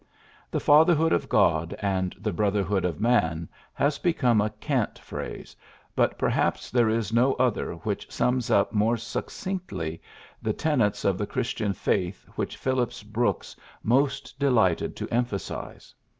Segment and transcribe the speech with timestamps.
[0.51, 5.55] ^^The fatherhood of God and the brotherhood of man'' has become a cant phrase,
[5.95, 10.01] but perhaps there is no other which sums up more succinctly
[10.41, 15.93] the tenets of the Christian faith which Phillips Brooks most de lighted to emphasize.